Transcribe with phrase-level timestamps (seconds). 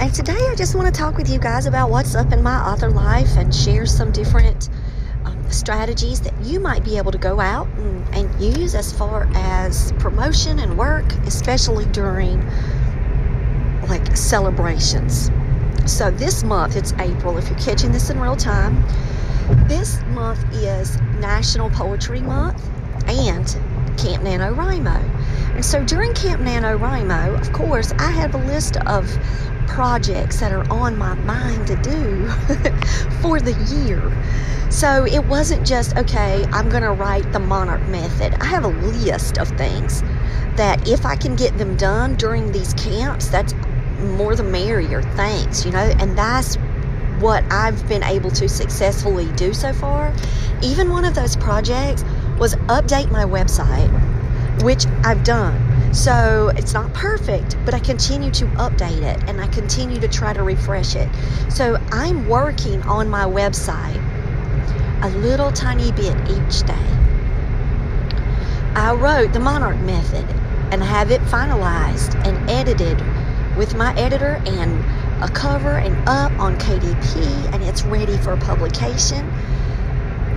[0.00, 2.56] and today I just want to talk with you guys about what's up in my
[2.56, 4.70] author life and share some different
[5.26, 9.28] um, strategies that you might be able to go out and, and use as far
[9.34, 12.40] as promotion and work, especially during
[13.88, 15.30] like celebrations.
[15.84, 18.82] So, this month, it's April, if you're catching this in real time,
[19.68, 22.66] this month is National Poetry Month
[23.06, 23.46] and
[23.98, 25.20] Camp NaNoWriMo.
[25.54, 29.06] And so during Camp NaNoWriMo, of course, I have a list of
[29.70, 32.26] projects that are on my mind to do
[33.22, 34.02] for the year.
[34.70, 38.34] So it wasn't just, okay, I'm going to write the Monarch Method.
[38.40, 40.02] I have a list of things
[40.56, 43.54] that if I can get them done during these camps, that's
[44.16, 45.02] more the merrier.
[45.14, 46.56] Thanks, you know, and that's
[47.20, 50.12] what I've been able to successfully do so far.
[50.62, 52.04] Even one of those projects
[52.38, 53.90] was update my website
[54.62, 55.69] which I've done.
[55.92, 60.32] So it's not perfect, but I continue to update it and I continue to try
[60.32, 61.08] to refresh it.
[61.48, 64.00] So I'm working on my website
[65.02, 66.86] a little tiny bit each day.
[68.76, 70.24] I wrote the Monarch Method
[70.72, 72.98] and have it finalized and edited
[73.56, 79.28] with my editor and a cover and up on KDP and it's ready for publication.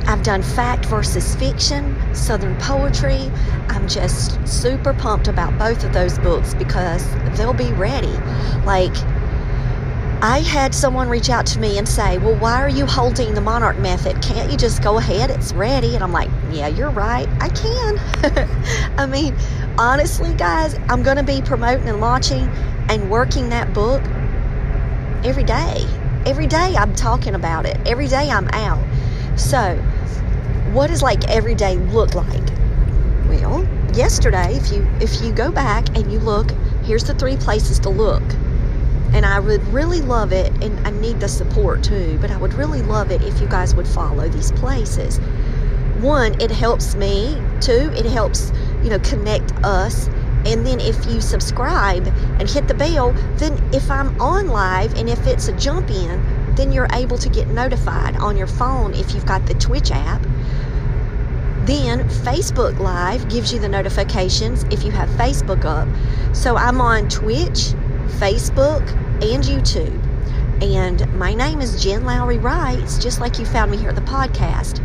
[0.06, 3.32] I've done fact versus fiction, Southern poetry.
[3.70, 8.16] I'm just super pumped about both of those books because they'll be ready.
[8.66, 8.96] Like,
[10.22, 13.42] I had someone reach out to me and say, Well, why are you holding the
[13.42, 14.22] Monarch Method?
[14.22, 15.30] Can't you just go ahead?
[15.30, 15.96] It's ready.
[15.96, 17.28] And I'm like, Yeah, you're right.
[17.42, 18.00] I can.
[18.98, 19.36] I mean,
[19.78, 22.48] honestly, guys, I'm going to be promoting and launching
[22.90, 24.02] and working that book
[25.26, 25.86] every day.
[26.26, 27.78] Every day I'm talking about it.
[27.86, 28.82] Every day I'm out.
[29.38, 29.78] So,
[30.74, 32.50] what does like every day look like?
[33.28, 33.64] Well,
[33.94, 36.50] yesterday, if you if you go back and you look,
[36.84, 38.24] here's the three places to look.
[39.14, 42.56] And I would really love it, and I need the support too, but I would
[42.56, 45.20] really love it if you guys would follow these places.
[46.00, 47.40] One, it helps me.
[47.62, 48.52] Two, it helps,
[48.84, 50.08] you know, connect us.
[50.46, 52.08] And then if you subscribe
[52.40, 56.20] and hit the bell, then if I'm on live and if it's a jump in,
[56.56, 60.22] then you're able to get notified on your phone if you've got the Twitch app.
[61.66, 65.88] Then Facebook Live gives you the notifications if you have Facebook up.
[66.36, 67.74] So I'm on Twitch,
[68.20, 68.88] Facebook,
[69.24, 70.02] and YouTube.
[70.62, 74.02] And my name is Jen Lowry Writes, just like you found me here at the
[74.02, 74.82] podcast.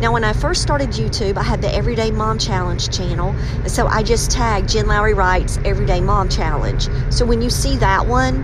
[0.00, 3.34] Now, when I first started YouTube, I had the Everyday Mom Challenge channel.
[3.66, 6.88] So I just tagged Jen Lowry Writes Everyday Mom Challenge.
[7.10, 8.42] So when you see that one,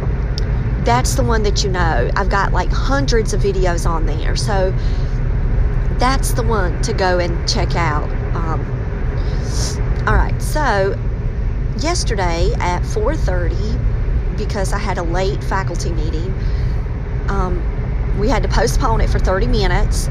[0.85, 2.11] that's the one that you know.
[2.17, 4.37] I've got like hundreds of videos on there.
[4.37, 4.73] So
[5.99, 8.09] that's the one to go and check out.
[8.35, 8.61] Um,
[10.07, 10.99] all right, so
[11.79, 16.33] yesterday at 4:30, because I had a late faculty meeting,
[17.29, 17.61] um,
[18.19, 20.09] we had to postpone it for 30 minutes.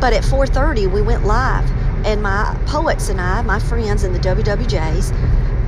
[0.00, 1.68] But at 4:30, we went live,
[2.04, 5.12] and my poets and I, my friends in the WWJs,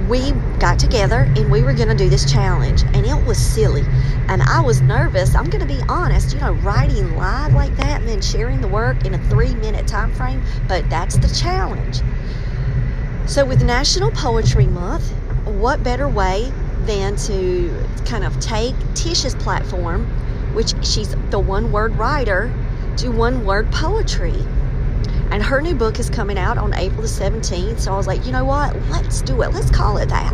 [0.08, 3.84] we got together and we were going to do this challenge and it was silly.
[4.28, 8.00] And i was nervous i'm going to be honest you know writing live like that
[8.00, 12.00] and then sharing the work in a three minute time frame but that's the challenge.
[13.26, 15.10] So with national poetry month
[15.44, 20.06] what better way than to kind of take tish's platform
[20.54, 22.52] which she's the one word writer
[22.96, 24.34] to one word poetry
[25.36, 27.80] and her new book is coming out on April the 17th.
[27.80, 28.74] So I was like, you know what?
[28.88, 29.52] Let's do it.
[29.52, 30.32] Let's call it that.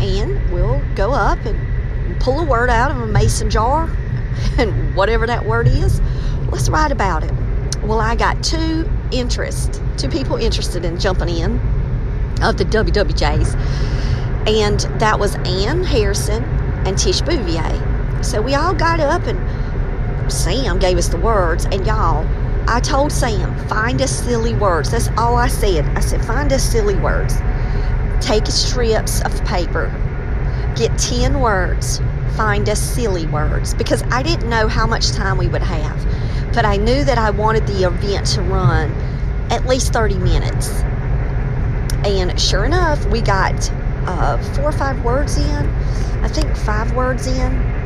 [0.00, 3.88] And we'll go up and pull a word out of a mason jar
[4.58, 6.00] and whatever that word is,
[6.50, 7.32] let's write about it.
[7.84, 11.60] Well, I got two interest, two people interested in jumping in
[12.42, 13.54] of the WWJs,
[14.48, 16.42] and that was Ann Harrison
[16.84, 18.24] and Tish Bouvier.
[18.24, 22.26] So we all got up and Sam gave us the words, and y'all,
[22.70, 24.92] I told Sam, find us silly words.
[24.92, 25.84] That's all I said.
[25.96, 27.34] I said, find us silly words.
[28.20, 29.88] Take strips of paper,
[30.76, 32.00] get 10 words,
[32.36, 36.54] find us silly words because I didn't know how much time we would have.
[36.54, 38.92] But I knew that I wanted the event to run
[39.50, 40.68] at least 30 minutes.
[42.06, 43.68] And sure enough, we got
[44.06, 45.66] uh, four or five words in.
[46.22, 47.79] I think five words in.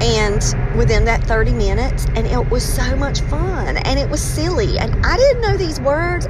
[0.00, 4.78] And within that 30 minutes, and it was so much fun and it was silly.
[4.78, 6.26] And I didn't know these words.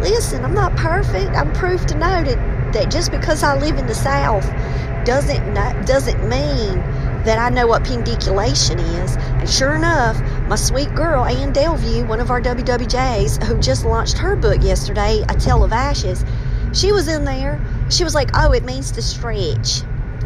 [0.00, 1.30] Listen, I'm not perfect.
[1.30, 4.44] I'm proof to know that, that just because I live in the South
[5.04, 5.54] doesn't
[5.84, 6.82] doesn't mean
[7.24, 9.16] that I know what pendiculation is.
[9.16, 14.18] And sure enough, my sweet girl, Ann Delview, one of our WWJs, who just launched
[14.18, 16.24] her book yesterday, A Tale of Ashes,
[16.74, 17.64] she was in there.
[17.88, 19.82] She was like, oh, it means to stretch.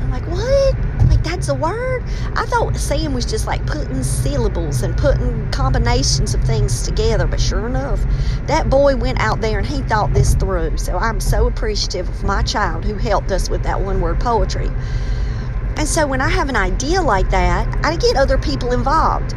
[0.08, 1.08] I'm like, what?
[1.08, 2.02] Like, that's a word?
[2.34, 7.38] I thought Sam was just like putting syllables and putting combinations of things together, but
[7.38, 8.00] sure enough,
[8.46, 10.78] that boy went out there and he thought this through.
[10.78, 14.70] So I'm so appreciative of my child who helped us with that one word poetry.
[15.76, 19.34] And so when I have an idea like that, I get other people involved.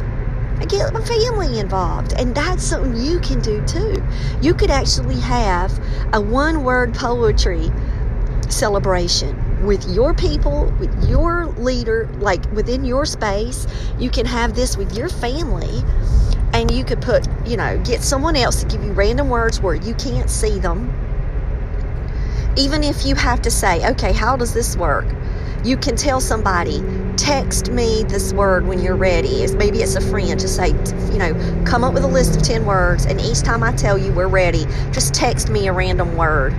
[0.58, 2.14] I get my family involved.
[2.14, 4.02] And that's something you can do too.
[4.40, 5.78] You could actually have
[6.14, 7.70] a one word poetry
[8.48, 13.66] celebration with your people, with your leader, like within your space.
[13.98, 15.82] You can have this with your family.
[16.52, 19.74] And you could put, you know, get someone else to give you random words where
[19.74, 20.92] you can't see them.
[22.58, 25.06] Even if you have to say, okay, how does this work?
[25.64, 26.80] you can tell somebody,
[27.22, 29.44] text me this word when you're ready.
[29.44, 30.40] It's, maybe it's a friend.
[30.40, 30.70] Just say,
[31.12, 33.96] you know, come up with a list of 10 words, and each time I tell
[33.96, 36.52] you we're ready, just text me a random word.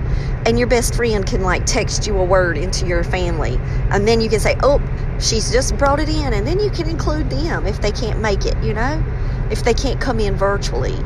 [0.46, 3.58] And your best friend can like text you a word into your family.
[3.90, 4.80] And then you can say, oh,
[5.20, 6.32] she's just brought it in.
[6.32, 9.04] And then you can include them if they can't make it, you know,
[9.50, 10.96] if they can't come in virtually.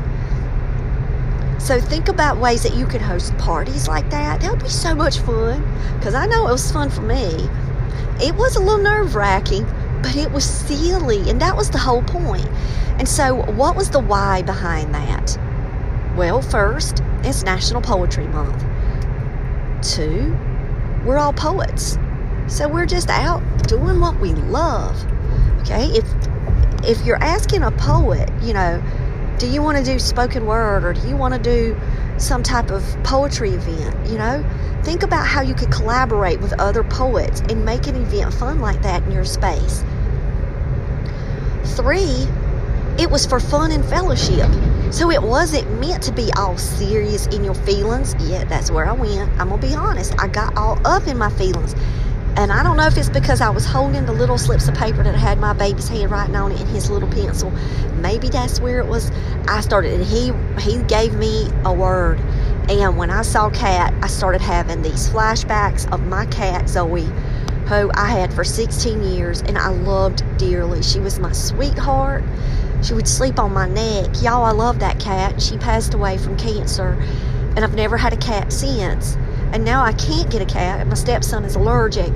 [1.59, 4.39] So think about ways that you could host parties like that.
[4.39, 5.61] That would be so much fun
[5.97, 7.49] because I know it was fun for me.
[8.21, 9.65] It was a little nerve wracking,
[10.01, 12.47] but it was silly, and that was the whole point.
[12.97, 15.37] And so, what was the why behind that?
[16.15, 18.65] Well, first, it's National Poetry Month.
[19.81, 20.35] Two,
[21.05, 21.97] we're all poets.
[22.47, 24.97] So we're just out doing what we love.
[25.61, 25.85] Okay?
[25.85, 26.05] If
[26.83, 28.81] if you're asking a poet, you know,
[29.37, 31.79] do you want to do spoken word or do you want to do
[32.21, 34.43] some type of poetry event, you know?
[34.83, 38.81] Think about how you could collaborate with other poets and make an event fun like
[38.81, 39.83] that in your space.
[41.75, 42.27] Three,
[42.97, 44.49] it was for fun and fellowship.
[44.91, 48.15] So it wasn't meant to be all serious in your feelings.
[48.19, 49.29] Yeah, that's where I went.
[49.39, 50.13] I'm going to be honest.
[50.19, 51.75] I got all up in my feelings.
[52.39, 55.03] And I don't know if it's because I was holding the little slips of paper
[55.03, 57.51] that had my baby's handwriting on it and his little pencil.
[57.95, 59.11] Maybe that's where it was.
[59.49, 62.17] I started, and he he gave me a word.
[62.69, 67.09] And when I saw Cat, I started having these flashbacks of my cat Zoe,
[67.67, 70.81] who I had for 16 years, and I loved dearly.
[70.81, 72.23] She was my sweetheart.
[72.81, 74.21] She would sleep on my neck.
[74.21, 75.41] Y'all, I love that cat.
[75.41, 76.91] She passed away from cancer,
[77.57, 79.17] and I've never had a cat since
[79.51, 80.85] and now I can't get a cat.
[80.87, 82.11] My stepson is allergic,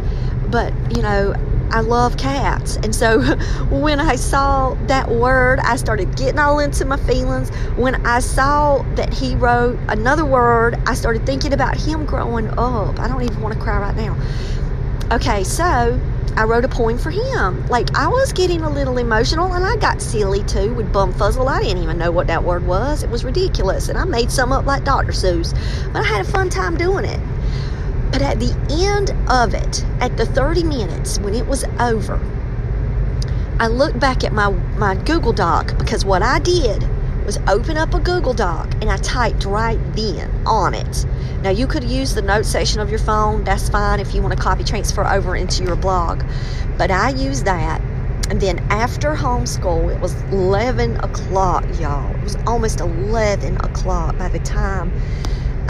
[0.53, 1.33] but you know,
[1.71, 2.75] I love cats.
[2.77, 3.21] And so
[3.71, 7.49] when I saw that word, I started getting all into my feelings.
[7.75, 12.99] When I saw that he wrote another word, I started thinking about him growing up.
[12.99, 14.15] I don't even want to cry right now.
[15.11, 15.99] Okay, so
[16.37, 17.67] I wrote a poem for him.
[17.67, 21.47] Like I was getting a little emotional and I got silly too with bumfuzzle.
[21.47, 23.01] I didn't even know what that word was.
[23.01, 23.89] It was ridiculous.
[23.89, 25.13] And I made some up like Dr.
[25.13, 25.53] Seuss.
[25.91, 27.19] But I had a fun time doing it.
[28.13, 32.21] But at the end of it, at the 30 minutes when it was over,
[33.59, 36.87] I looked back at my, my Google Doc because what I did
[37.25, 41.07] was open up a Google Doc and I typed right then on it.
[41.41, 44.37] Now you could use the note section of your phone, that's fine if you want
[44.37, 46.23] to copy transfer over into your blog.
[46.77, 47.81] But I used that
[48.29, 52.15] and then after homeschool, it was 11 o'clock, y'all.
[52.15, 54.91] It was almost 11 o'clock by the time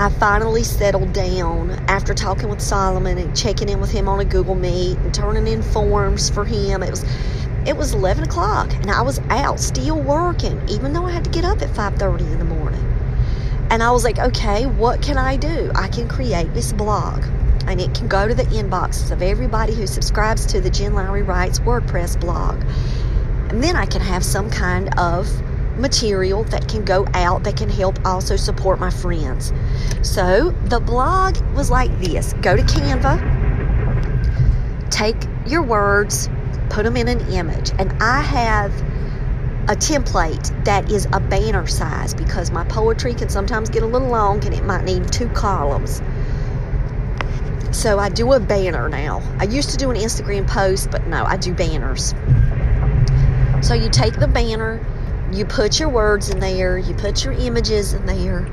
[0.03, 4.25] I finally settled down after talking with Solomon and checking in with him on a
[4.25, 6.83] Google Meet and turning in forms for him.
[6.83, 7.05] It was
[7.65, 11.29] it was 11 o'clock and I was out still working, even though I had to
[11.29, 12.83] get up at 5:30 in the morning.
[13.69, 15.71] And I was like, okay, what can I do?
[15.73, 17.23] I can create this blog,
[17.67, 21.23] and it can go to the inboxes of everybody who subscribes to the Jen Lowry
[21.23, 22.61] Writes WordPress blog,
[23.47, 25.29] and then I can have some kind of
[25.77, 29.51] material that can go out that can help also support my friends.
[30.01, 33.19] So the blog was like this go to Canva,
[34.89, 35.15] take
[35.45, 36.29] your words,
[36.69, 38.71] put them in an image, and I have
[39.69, 44.09] a template that is a banner size because my poetry can sometimes get a little
[44.09, 46.01] long and it might need two columns.
[47.71, 49.21] So I do a banner now.
[49.39, 52.13] I used to do an Instagram post, but no, I do banners.
[53.65, 54.85] So you take the banner,
[55.35, 58.47] you put your words in there, you put your images in there.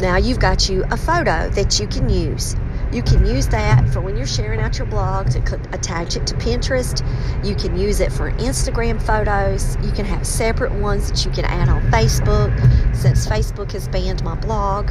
[0.00, 2.56] Now you've got you a photo that you can use.
[2.92, 5.38] You can use that for when you're sharing out your blog to
[5.72, 7.02] attach it to Pinterest.
[7.44, 9.76] You can use it for Instagram photos.
[9.82, 12.54] You can have separate ones that you can add on Facebook
[12.94, 14.90] since Facebook has banned my blog.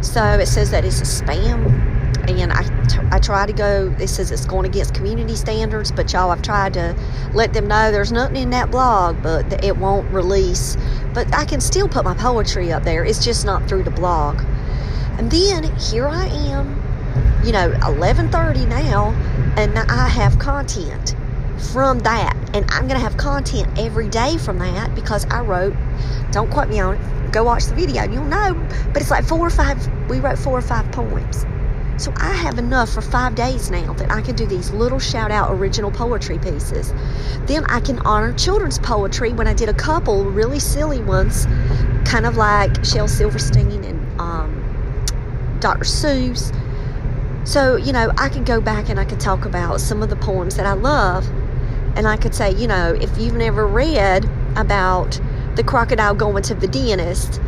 [0.00, 1.93] So it says that it's a spam
[2.30, 6.12] and I, t- I try to go it says it's going against community standards but
[6.12, 6.96] y'all i've tried to
[7.32, 10.76] let them know there's nothing in that blog but it won't release.
[11.12, 13.04] But i can still put my poetry up there.
[13.04, 14.40] It's just not through the blog.
[15.18, 16.80] And then here i am
[17.44, 19.10] you know 11:30 now
[19.56, 21.14] and I have content
[21.72, 22.36] from that.
[22.54, 25.74] And I'm going to have content every day from that because I wrote
[26.32, 28.54] don't quote me on it go watch the video you'll know.
[28.92, 29.78] But it's like four or five
[30.08, 31.44] we wrote four or five poems
[31.96, 35.30] so I have enough for five days now that I can do these little shout
[35.30, 36.92] out original poetry pieces.
[37.46, 41.46] Then I can honor children's poetry when I did a couple really silly ones,
[42.04, 45.84] kind of like Shel Silverstein and um, Dr.
[45.84, 46.52] Seuss
[47.44, 50.16] so, you know, I could go back and I could talk about some of the
[50.16, 51.28] poems that I love.
[51.94, 54.24] And I could say, you know, if you've never read
[54.56, 55.20] about
[55.54, 57.40] the crocodile going to the dentist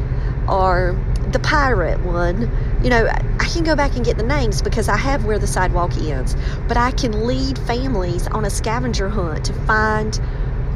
[0.49, 0.95] or
[1.37, 2.51] the pirate one,
[2.83, 5.47] you know, I can go back and get the names because I have where the
[5.47, 6.35] sidewalk ends.
[6.67, 10.19] But I can lead families on a scavenger hunt to find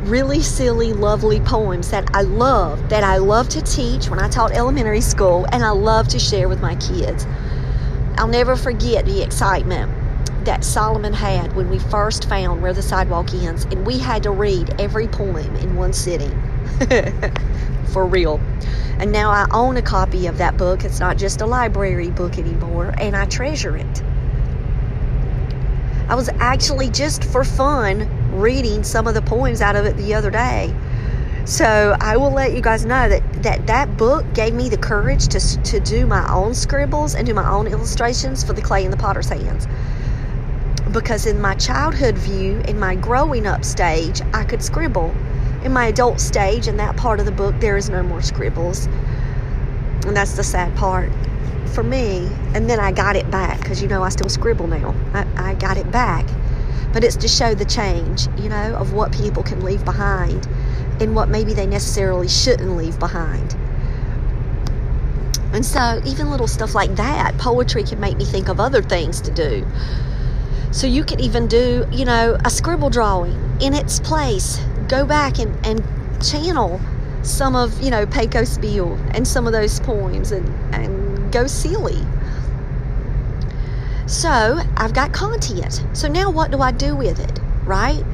[0.02, 4.52] really silly, lovely poems that I love, that I love to teach when I taught
[4.52, 7.26] elementary school, and I love to share with my kids.
[8.18, 9.90] I'll never forget the excitement
[10.44, 14.30] that Solomon had when we first found where the sidewalk ends, and we had to
[14.30, 16.32] read every poem in one sitting.
[17.92, 18.40] For real.
[18.98, 20.84] And now I own a copy of that book.
[20.84, 24.02] It's not just a library book anymore, and I treasure it.
[26.08, 30.14] I was actually just for fun reading some of the poems out of it the
[30.14, 30.74] other day.
[31.44, 35.28] So I will let you guys know that that, that book gave me the courage
[35.28, 38.90] to, to do my own scribbles and do my own illustrations for the clay in
[38.90, 39.66] the potter's hands.
[40.92, 45.14] Because in my childhood view, in my growing up stage, I could scribble.
[45.64, 48.86] In my adult stage, in that part of the book, there is no more scribbles.
[50.06, 51.10] And that's the sad part
[51.74, 52.28] for me.
[52.54, 54.94] And then I got it back because, you know, I still scribble now.
[55.12, 56.26] I, I got it back.
[56.92, 60.46] But it's to show the change, you know, of what people can leave behind
[61.00, 63.54] and what maybe they necessarily shouldn't leave behind.
[65.52, 69.20] And so, even little stuff like that, poetry can make me think of other things
[69.22, 69.66] to do.
[70.70, 74.60] So, you can even do, you know, a scribble drawing in its place.
[74.90, 75.82] Go back and, and
[76.22, 76.80] channel
[77.22, 82.04] some of, you know, Pecos Bill and some of those poems and, and go silly.
[84.06, 85.84] So, I've got content.
[85.92, 88.04] So, now what do I do with it, right?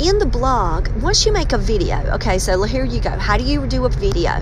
[0.00, 3.10] in the blog, once you make a video, okay, so here you go.
[3.10, 4.40] How do you do a video?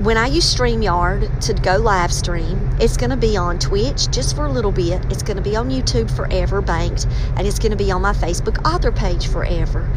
[0.00, 4.36] When I use StreamYard to go live stream, it's going to be on Twitch just
[4.36, 5.04] for a little bit.
[5.10, 7.06] It's going to be on YouTube forever, banked,
[7.36, 9.88] and it's going to be on my Facebook author page forever.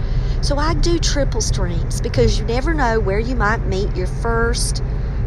[0.48, 4.82] So I do triple streams because you never know where you might meet your first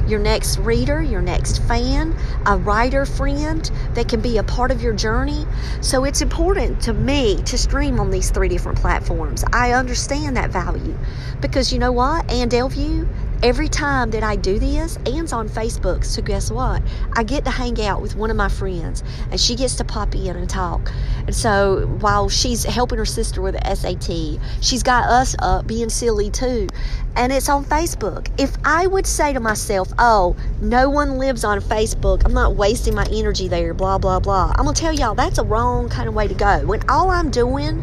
[0.08, 4.80] your next reader, your next fan, a writer friend that can be a part of
[4.80, 5.44] your journey.
[5.82, 9.44] So it's important to me to stream on these three different platforms.
[9.52, 10.96] I understand that value
[11.42, 12.28] because you know what?
[12.30, 13.06] Ann Delview,
[13.42, 16.04] every time that I do this, Ann's on Facebook.
[16.04, 16.82] So guess what?
[17.14, 20.14] I get to hang out with one of my friends and she gets to pop
[20.14, 20.92] in and talk.
[21.26, 25.88] And so while she's helping her sister with the SAT, she's got us up being
[25.88, 26.68] silly too.
[27.16, 28.28] And it's on Facebook.
[28.38, 32.94] If I would say to myself, oh, no one lives on Facebook, I'm not wasting
[32.94, 34.52] my energy there, blah, blah, blah.
[34.56, 36.66] I'm going to tell y'all that's a wrong kind of way to go.
[36.66, 37.82] When all I'm doing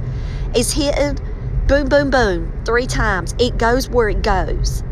[0.56, 1.20] is hitting
[1.68, 4.84] boom, boom, boom three times, it goes where it goes.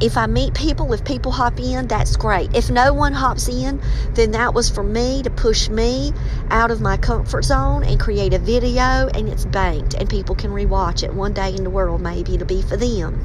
[0.00, 2.54] If I meet people, if people hop in, that's great.
[2.54, 3.80] If no one hops in,
[4.14, 6.12] then that was for me to push me
[6.50, 10.52] out of my comfort zone and create a video, and it's banked, and people can
[10.52, 12.00] rewatch it one day in the world.
[12.00, 13.18] Maybe it'll be for them.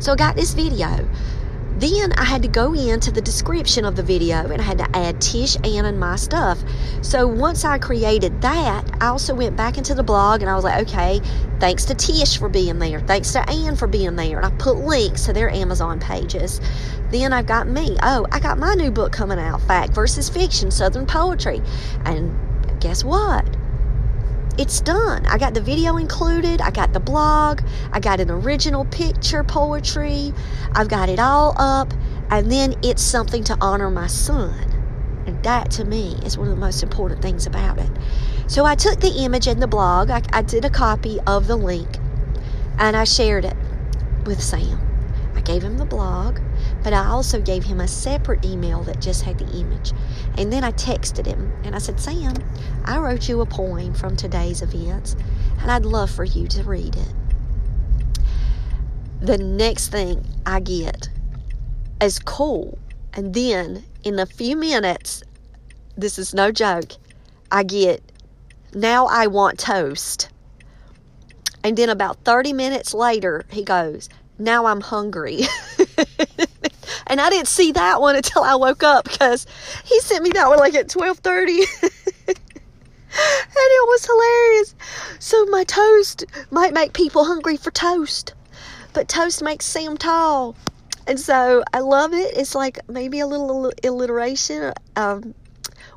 [0.00, 1.06] So I got this video.
[1.76, 4.96] Then I had to go into the description of the video and I had to
[4.96, 6.62] add Tish, Ann, and my stuff.
[7.02, 10.62] So once I created that, I also went back into the blog and I was
[10.62, 11.20] like, okay,
[11.58, 14.38] thanks to Tish for being there, thanks to Ann for being there.
[14.38, 16.60] And I put links to their Amazon pages.
[17.10, 17.96] Then I've got me.
[18.02, 21.60] Oh, I got my new book coming out Fact versus Fiction, Southern Poetry.
[22.04, 22.36] And
[22.80, 23.44] guess what?
[24.58, 25.26] It's done.
[25.26, 27.60] I got the video included, I got the blog,
[27.92, 30.32] I got an original picture poetry,
[30.72, 31.92] I've got it all up,
[32.30, 34.54] and then it's something to honor my son.
[35.26, 37.90] And that to me is one of the most important things about it.
[38.46, 41.56] So I took the image in the blog, I, I did a copy of the
[41.56, 41.98] link,
[42.78, 43.56] and I shared it
[44.24, 44.80] with Sam.
[45.34, 46.38] I gave him the blog,
[46.84, 49.92] but I also gave him a separate email that just had the image.
[50.36, 52.34] And then I texted him and I said, Sam,
[52.84, 55.16] I wrote you a poem from today's events,
[55.60, 57.14] and I'd love for you to read it.
[59.22, 61.08] The next thing I get
[62.02, 62.78] is cool.
[63.14, 65.22] And then in a few minutes,
[65.96, 66.92] this is no joke,
[67.50, 68.02] I get,
[68.74, 70.28] now I want toast.
[71.62, 75.44] And then about 30 minutes later, he goes, now I'm hungry.
[77.06, 79.46] and I didn't see that one until I woke up because
[79.84, 81.64] he sent me that one like at 12:30.
[83.16, 84.74] and it was hilarious.
[85.18, 88.34] So my toast might make people hungry for toast,
[88.92, 90.56] but toast makes Sam tall.
[91.06, 92.36] And so I love it.
[92.36, 94.72] It's like maybe a little alliteration.
[94.96, 95.34] Um,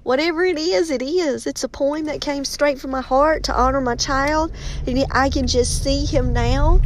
[0.04, 1.48] whatever it is, it is.
[1.48, 4.52] It's a poem that came straight from my heart to honor my child.
[4.86, 6.82] And I can just see him now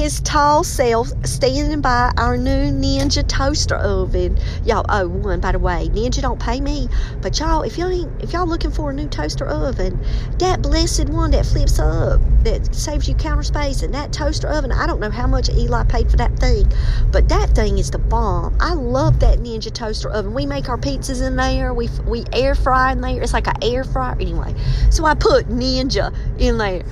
[0.00, 4.38] his tall self standing by our new Ninja toaster oven.
[4.64, 6.88] Y'all, oh, one by the way, Ninja don't pay me,
[7.20, 10.02] but y'all, if y'all ain't, if y'all looking for a new toaster oven,
[10.38, 14.72] that blessed one that flips up, that saves you counter space, and that toaster oven,
[14.72, 16.72] I don't know how much Eli paid for that thing,
[17.12, 18.56] but that thing is the bomb.
[18.58, 20.32] I love that Ninja toaster oven.
[20.32, 21.74] We make our pizzas in there.
[21.74, 23.20] We we air fry in there.
[23.20, 24.54] It's like an air fryer anyway.
[24.90, 26.84] So I put Ninja in there.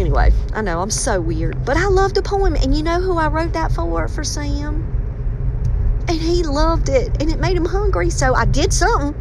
[0.00, 3.18] Anyway, I know I'm so weird, but I loved the poem, and you know who
[3.18, 4.08] I wrote that for?
[4.08, 4.82] For Sam.
[6.08, 9.14] And he loved it, and it made him hungry, so I did something.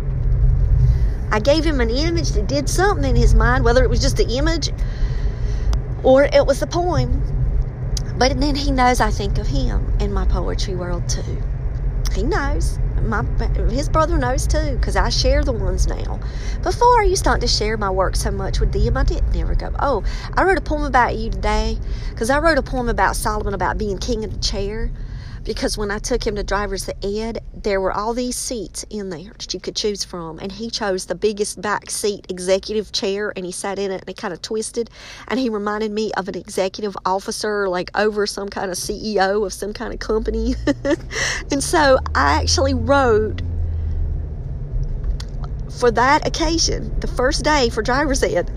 [1.33, 4.15] I gave him an image that did something in his mind, whether it was just
[4.15, 4.69] the image
[6.01, 7.21] or it was the poem.
[8.17, 11.43] But then he knows I think of him in my poetry world too.
[12.13, 13.23] He knows my
[13.69, 16.19] his brother knows too because I share the ones now.
[16.63, 19.55] Before I used not to share my work so much with them, I didn't never
[19.55, 19.71] go.
[19.79, 20.03] Oh,
[20.35, 21.77] I wrote a poem about you today
[22.09, 24.91] because I wrote a poem about Solomon about being king of the chair
[25.43, 29.31] because when I took him to driver's ed, there were all these seats in there
[29.37, 33.45] that you could choose from, and he chose the biggest back seat executive chair, and
[33.45, 34.89] he sat in it, and it kind of twisted,
[35.27, 39.53] and he reminded me of an executive officer, like over some kind of CEO of
[39.53, 40.55] some kind of company,
[41.51, 43.41] and so I actually wrote
[45.79, 48.51] for that occasion, the first day for driver's ed,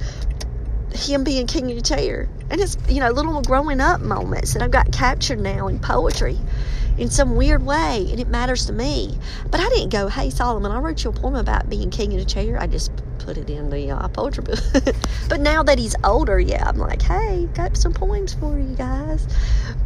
[0.95, 2.29] him being king of the chair.
[2.51, 6.39] And it's, you know, little growing up moments that I've got captured now in poetry
[6.99, 9.17] in some weird way, and it matters to me.
[9.51, 12.19] But I didn't go, hey, Solomon, I wrote you a poem about being king of
[12.19, 12.61] the chair.
[12.61, 14.59] I just put it in the uh, poetry book.
[15.29, 19.27] but now that he's older, yeah, I'm like, hey, got some poems for you guys.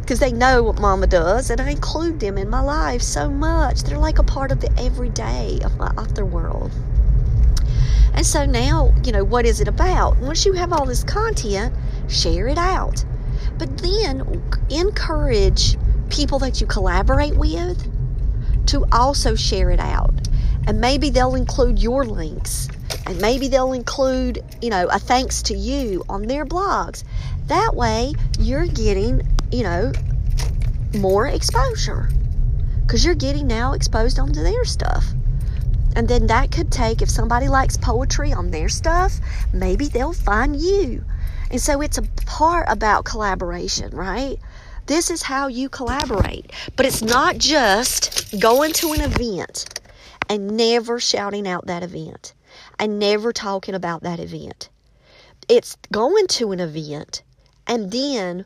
[0.01, 3.83] Because they know what mama does, and I include them in my life so much.
[3.83, 6.71] They're like a part of the everyday of my author world.
[8.17, 10.17] And so now, you know, what is it about?
[10.17, 11.71] Once you have all this content,
[12.09, 13.05] share it out.
[13.59, 15.77] But then encourage
[16.09, 17.77] people that you collaborate with
[18.69, 20.15] to also share it out.
[20.65, 22.69] And maybe they'll include your links.
[23.05, 27.03] And maybe they'll include, you know, a thanks to you on their blogs.
[27.45, 29.91] That way, you're getting, you know,
[30.95, 32.09] more exposure.
[32.81, 35.05] Because you're getting now exposed onto their stuff.
[35.97, 39.19] And then that could take, if somebody likes poetry on their stuff,
[39.51, 41.03] maybe they'll find you.
[41.49, 44.37] And so it's a part about collaboration, right?
[44.85, 46.51] This is how you collaborate.
[46.75, 49.81] But it's not just going to an event
[50.29, 52.35] and never shouting out that event
[52.77, 54.69] and never talking about that event.
[55.49, 57.23] It's going to an event
[57.65, 58.45] and then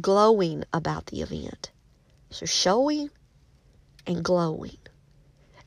[0.00, 1.70] glowing about the event.
[2.30, 3.10] So showing
[4.08, 4.79] and glowing.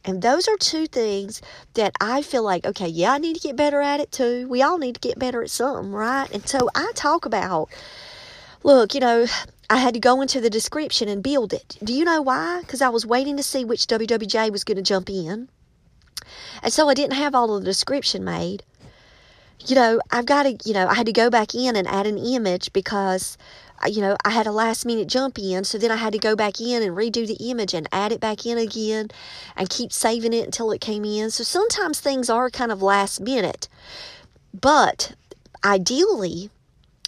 [0.06, 1.42] And those are two things
[1.76, 4.48] that I feel like, okay, yeah, I need to get better at it too.
[4.50, 6.30] We all need to get better at something, right?
[6.32, 7.70] And so I talk about,
[8.64, 9.28] look, you know,
[9.70, 11.78] I had to go into the description and build it.
[11.84, 12.60] Do you know why?
[12.62, 15.50] Because I was waiting to see which WWJ was going to jump in.
[16.62, 18.64] And so I didn't have all of the description made.
[19.68, 22.08] you know, I've got to, you know, I had to go back in and add
[22.08, 23.38] an image because,
[23.88, 25.64] you know, I had a last minute jump in.
[25.64, 28.20] So then I had to go back in and redo the image and add it
[28.20, 29.10] back in again
[29.56, 31.32] and keep saving it until it came in.
[31.32, 33.68] So sometimes things are kind of last minute.
[34.54, 35.16] But
[35.64, 36.50] ideally,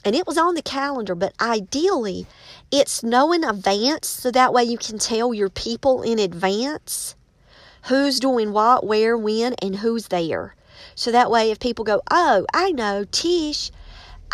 [0.03, 2.27] and it was on the calendar, but ideally,
[2.71, 7.15] it's knowing advance so that way you can tell your people in advance
[7.83, 10.55] who's doing what, where, when, and who's there.
[10.95, 13.71] So that way, if people go, oh, I know Tish,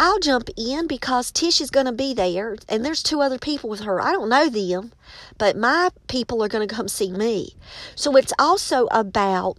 [0.04, 3.70] I'll jump in because Tish is going to be there and there's two other people
[3.70, 4.02] with her.
[4.02, 4.94] I don't know them,
[5.38, 7.56] but my people are going to come see me.
[7.94, 9.58] So it's also about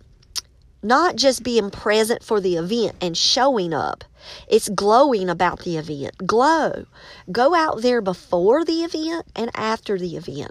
[0.82, 4.02] not just being present for the event and showing up.
[4.48, 6.26] It's glowing about the event.
[6.26, 6.86] Glow.
[7.30, 10.50] Go out there before the event and after the event.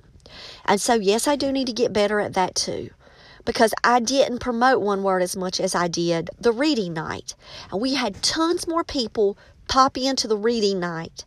[0.64, 2.92] And so, yes, I do need to get better at that too
[3.46, 7.36] because I didn't promote one word as much as I did the reading night.
[7.72, 11.26] And we had tons more people pop into the reading night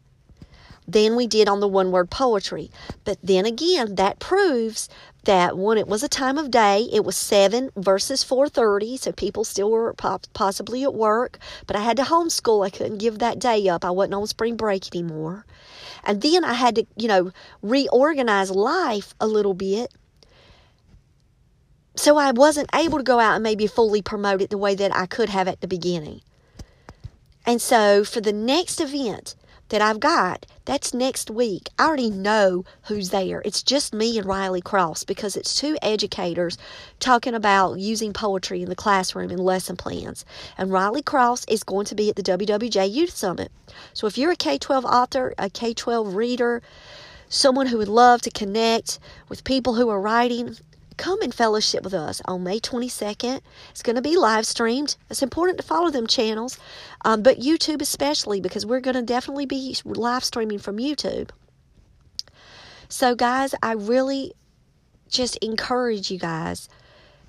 [0.86, 2.70] than we did on the one word poetry.
[3.04, 4.88] But then again, that proves
[5.24, 9.44] that when it was a time of day, it was 7 versus 4:30, so people
[9.44, 12.66] still were possibly at work, but I had to homeschool.
[12.66, 13.84] I couldn't give that day up.
[13.84, 15.46] I wasn't on spring break anymore.
[16.04, 19.90] And then I had to, you know, reorganize life a little bit
[21.96, 24.94] so I wasn't able to go out and maybe fully promote it the way that
[24.94, 26.20] I could have at the beginning.
[27.46, 29.34] And so for the next event
[29.68, 31.68] that I've got, that's next week.
[31.78, 33.42] I already know who's there.
[33.44, 36.56] It's just me and Riley Cross because it's two educators
[37.00, 40.24] talking about using poetry in the classroom and lesson plans.
[40.56, 43.50] And Riley Cross is going to be at the WWJ Youth Summit.
[43.92, 46.62] So if you're a K 12 author, a K 12 reader,
[47.28, 50.56] someone who would love to connect with people who are writing,
[50.96, 53.40] come and fellowship with us on May 22nd.
[53.70, 54.96] It's going to be live streamed.
[55.10, 56.58] It's important to follow them channels,
[57.04, 61.30] um, but YouTube especially because we're going to definitely be live streaming from YouTube.
[62.88, 64.34] So, guys, I really
[65.08, 66.68] just encourage you guys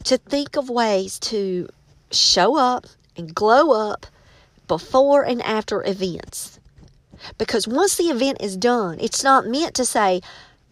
[0.05, 1.69] to think of ways to
[2.11, 2.85] show up
[3.17, 4.05] and glow up
[4.67, 6.59] before and after events.
[7.37, 10.21] Because once the event is done, it's not meant to say,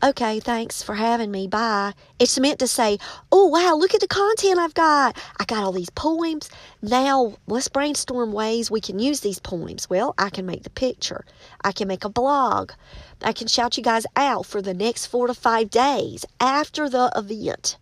[0.04, 1.48] okay, thanks for having me.
[1.48, 1.94] Bye.
[2.20, 2.98] It's meant to say,
[3.32, 5.18] oh, wow, look at the content I've got.
[5.40, 6.50] I got all these poems.
[6.82, 9.90] Now let's brainstorm ways we can use these poems.
[9.90, 11.26] Well, I can make the picture,
[11.64, 12.74] I can make a blog,
[13.22, 17.12] I can shout you guys out for the next four to five days after the
[17.16, 17.78] event.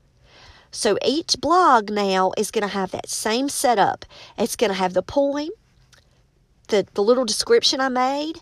[0.72, 4.06] So each blog now is going to have that same setup.
[4.38, 5.50] It's going to have the poem,
[6.70, 8.40] the, the little description I made,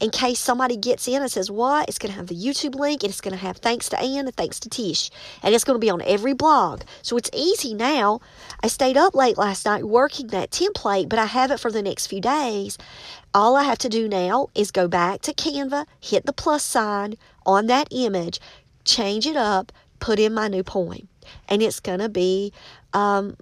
[0.00, 1.88] in case somebody gets in and says, What?
[1.88, 4.26] It's going to have the YouTube link and it's going to have thanks to Ann
[4.26, 5.10] and thanks to Tish.
[5.42, 6.82] And it's going to be on every blog.
[7.02, 8.20] So it's easy now.
[8.62, 11.82] I stayed up late last night working that template, but I have it for the
[11.82, 12.78] next few days.
[13.34, 17.14] All I have to do now is go back to Canva, hit the plus sign
[17.44, 18.40] on that image,
[18.84, 21.08] change it up, put in my new poem.
[21.48, 22.52] And it's going to be,
[22.92, 23.36] um,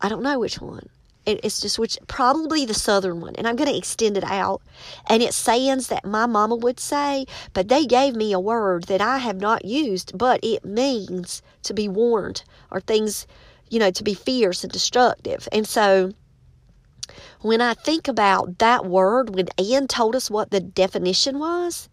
[0.00, 0.88] I don't know which one
[1.26, 4.60] it's just which probably the southern one and i'm going to extend it out
[5.06, 9.00] and it's sayings that my mama would say but they gave me a word that
[9.00, 13.26] i have not used but it means to be warned or things
[13.70, 16.12] you know to be fierce and destructive and so
[17.40, 21.88] when i think about that word when ann told us what the definition was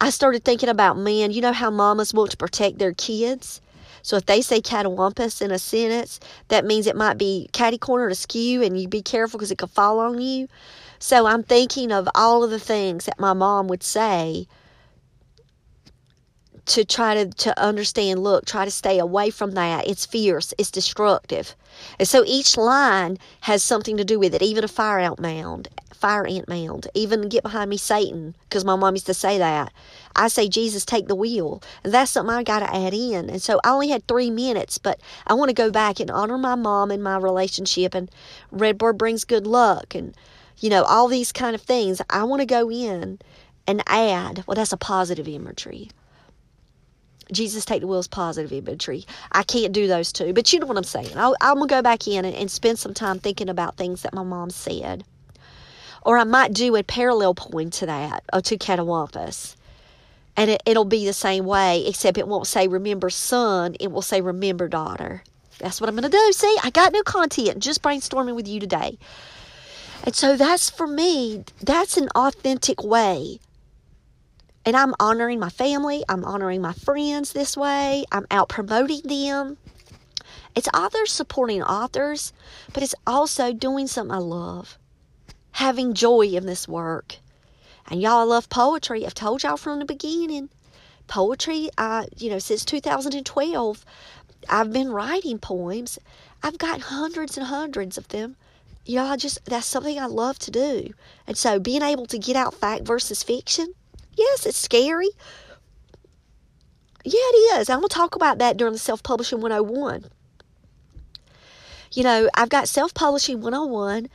[0.00, 3.60] i started thinking about men you know how mamas want to protect their kids
[4.06, 8.12] so if they say catawampus in a sentence, that means it might be catty cornered
[8.12, 10.46] askew and you be careful because it could fall on you.
[11.00, 14.46] So I'm thinking of all of the things that my mom would say
[16.66, 19.88] to try to, to understand look try to stay away from that.
[19.88, 20.54] It's fierce.
[20.56, 21.56] It's destructive.
[21.98, 24.42] And so each line has something to do with it.
[24.42, 26.86] Even a fire ant mound fire ant mound.
[26.94, 29.72] Even get behind me satan because my mom used to say that
[30.16, 33.42] i say jesus take the wheel and that's something i got to add in and
[33.42, 36.54] so i only had three minutes but i want to go back and honor my
[36.54, 38.10] mom and my relationship and
[38.50, 40.14] redbird brings good luck and
[40.58, 43.18] you know all these kind of things i want to go in
[43.66, 45.90] and add well that's a positive imagery
[47.32, 49.04] Jesus take the wheels positive imagery.
[49.32, 51.16] I can't do those two, but you know what I'm saying.
[51.16, 54.14] i am to go back in and, and, spend some time thinking about things that
[54.14, 55.04] my mom said.
[56.02, 59.55] Or I might do a parallel point to that, or to catawampus.
[60.36, 64.02] And it, it'll be the same way, except it won't say remember son, it will
[64.02, 65.22] say remember daughter.
[65.58, 66.32] That's what I'm going to do.
[66.32, 68.98] See, I got new content just brainstorming with you today.
[70.04, 73.40] And so that's for me, that's an authentic way
[74.66, 79.58] and I'm honoring my family, I'm honoring my friends this way, I'm out promoting them.
[80.56, 82.32] It's authors supporting authors,
[82.72, 84.76] but it's also doing something I love,
[85.52, 87.18] having joy in this work.
[87.88, 89.06] And y'all, I love poetry.
[89.06, 90.48] I've told y'all from the beginning.
[91.06, 93.84] Poetry, uh, you know, since 2012,
[94.48, 95.98] I've been writing poems.
[96.42, 98.36] I've got hundreds and hundreds of them.
[98.84, 100.92] Y'all, I just, that's something I love to do.
[101.26, 103.72] And so being able to get out fact versus fiction,
[104.14, 105.08] yes, it's scary.
[107.04, 107.70] Yeah, it is.
[107.70, 110.06] I'm going to talk about that during the Self Publishing 101
[111.96, 114.08] you know, I've got Self Publishing 101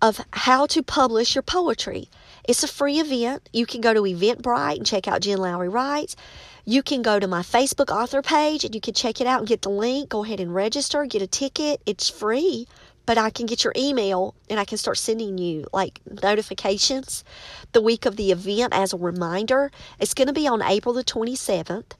[0.00, 2.08] of how to publish your poetry.
[2.44, 3.48] It's a free event.
[3.52, 6.16] You can go to Eventbrite and check out Jen Lowry Writes.
[6.64, 9.48] You can go to my Facebook author page and you can check it out and
[9.48, 10.10] get the link.
[10.10, 11.80] Go ahead and register, get a ticket.
[11.86, 12.66] It's free,
[13.06, 17.24] but I can get your email and I can start sending you like notifications
[17.72, 19.70] the week of the event as a reminder.
[19.98, 21.92] It's going to be on April the 27th.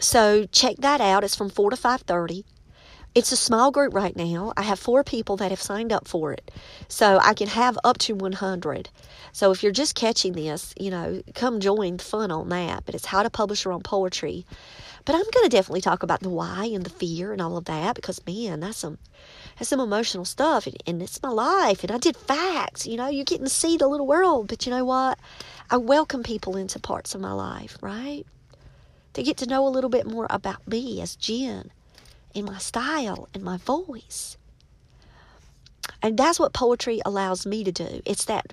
[0.00, 1.24] So check that out.
[1.24, 2.44] It's from 4 to 5:30.
[3.16, 4.52] It's a small group right now.
[4.58, 6.50] I have four people that have signed up for it.
[6.86, 8.90] So I can have up to 100.
[9.32, 12.84] So if you're just catching this, you know, come join the fun on that.
[12.84, 14.44] But it's how to publish your own poetry.
[15.06, 17.64] But I'm going to definitely talk about the why and the fear and all of
[17.64, 18.98] that because, man, that's some
[19.58, 22.86] that's some emotional stuff and, and it's my life and I did facts.
[22.86, 24.46] You know, you're getting to see the little world.
[24.46, 25.18] But you know what?
[25.70, 28.26] I welcome people into parts of my life, right?
[29.14, 31.70] To get to know a little bit more about me as Jen
[32.36, 34.36] in my style and my voice.
[36.02, 38.02] And that's what poetry allows me to do.
[38.04, 38.52] It's that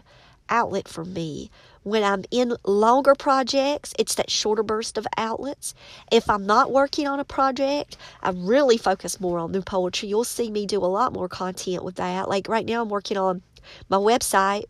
[0.50, 1.52] outlet for me.
[1.84, 5.76] When I'm in longer projects, it's that shorter burst of outlets.
[6.12, 10.08] If I'm not working on a project, I really focus more on the poetry.
[10.08, 12.30] You'll see me do a lot more content with that.
[12.30, 13.42] Like right now, I'm working on
[13.90, 14.66] my website.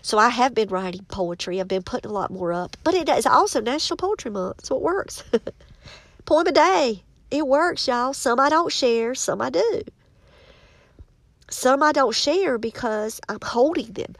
[0.00, 1.60] So I have been writing poetry.
[1.60, 2.78] I've been putting a lot more up.
[2.82, 5.22] But it is also National Poetry Month, so it works.
[6.24, 7.02] Poem a day.
[7.30, 8.12] It works, y'all.
[8.12, 9.82] Some I don't share, some I do.
[11.50, 14.14] Some I don't share because I'm holding them.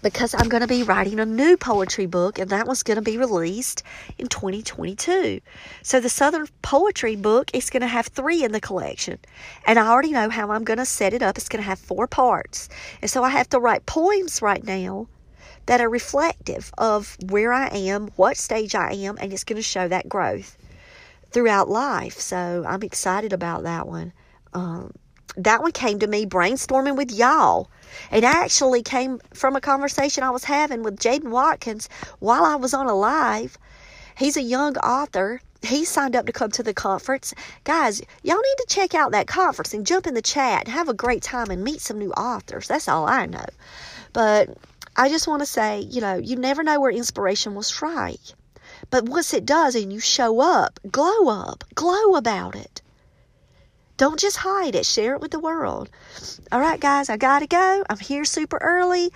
[0.00, 3.02] Because I'm going to be writing a new poetry book, and that one's going to
[3.02, 3.82] be released
[4.16, 5.40] in 2022.
[5.82, 9.18] So, the Southern Poetry book is going to have three in the collection.
[9.66, 11.36] And I already know how I'm going to set it up.
[11.36, 12.68] It's going to have four parts.
[13.02, 15.08] And so, I have to write poems right now
[15.66, 19.62] that are reflective of where I am, what stage I am, and it's going to
[19.62, 20.56] show that growth
[21.30, 22.18] throughout life.
[22.18, 24.12] So I'm excited about that one.
[24.52, 24.92] Um,
[25.36, 27.70] that one came to me brainstorming with y'all.
[28.10, 31.88] It actually came from a conversation I was having with Jaden Watkins
[32.18, 33.56] while I was on a live.
[34.16, 35.40] He's a young author.
[35.62, 37.34] He signed up to come to the conference.
[37.64, 40.88] Guys, y'all need to check out that conference and jump in the chat and have
[40.88, 42.68] a great time and meet some new authors.
[42.68, 43.46] That's all I know.
[44.12, 44.56] But
[44.96, 48.18] I just want to say, you know, you never know where inspiration will strike.
[48.90, 52.82] But once it does and you show up, glow up, glow about it.
[53.98, 55.90] Don't just hide it, share it with the world.
[56.52, 57.84] All right, guys, I got to go.
[57.90, 59.10] I'm here super early,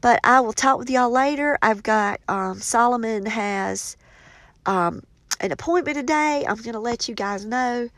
[0.00, 1.58] but I will talk with y'all later.
[1.60, 3.96] I've got um, Solomon has
[4.66, 5.02] um,
[5.40, 6.44] an appointment today.
[6.48, 7.88] I'm going to let you guys know.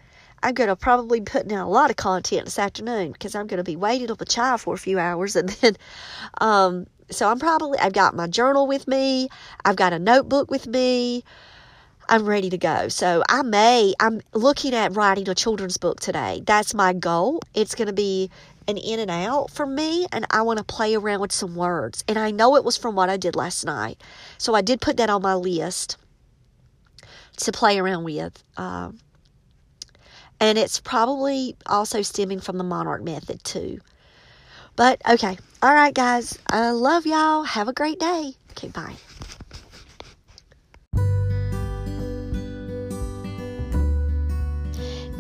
[0.43, 3.47] I'm going to probably be putting out a lot of content this afternoon because I'm
[3.47, 5.77] going to be waiting on the child for a few hours and then
[6.41, 9.29] um, so I'm probably, I've got my journal with me,
[9.65, 11.25] I've got a notebook with me.
[12.09, 12.89] I'm ready to go.
[12.89, 16.43] So I may, I'm looking at writing a children's book today.
[16.45, 17.41] That's my goal.
[17.55, 18.29] It's going to be
[18.69, 22.05] an in and out for me, and I want to play around with some words.
[22.09, 24.01] And I know it was from what I did last night.
[24.37, 25.97] So I did put that on my list
[27.39, 28.43] to play around with.
[28.57, 28.99] Um,
[30.41, 33.81] and it's probably also stemming from the monarch method too.
[34.77, 35.39] But okay.
[35.63, 36.39] All right, guys.
[36.47, 37.43] I love y'all.
[37.45, 38.35] Have a great day.
[38.53, 38.97] Okay, bye.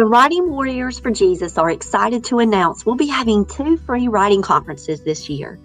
[0.00, 4.40] The Writing Warriors for Jesus are excited to announce we'll be having two free writing
[4.40, 5.60] conferences this year.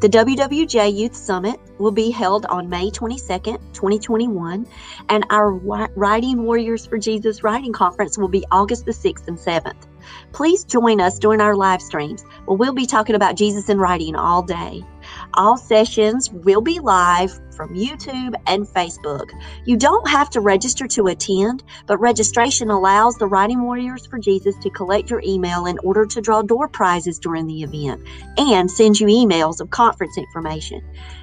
[0.00, 4.64] The WWJ Youth Summit will be held on May 22nd, 2021,
[5.08, 5.50] and our
[5.96, 9.88] Writing Warriors for Jesus writing conference will be August the 6th and 7th.
[10.30, 14.14] Please join us during our live streams where we'll be talking about Jesus and writing
[14.14, 14.84] all day.
[15.34, 19.30] All sessions will be live from YouTube and Facebook.
[19.64, 24.56] You don't have to register to attend, but registration allows the Writing Warriors for Jesus
[24.62, 28.02] to collect your email in order to draw door prizes during the event
[28.38, 30.82] and send you emails of conference information.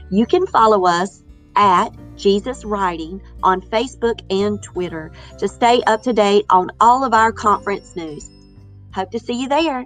[0.10, 1.24] You can follow us
[1.56, 7.14] at Jesus Writing on Facebook and Twitter to stay up to date on all of
[7.14, 8.30] our conference news.
[8.94, 9.86] Hope to see you there.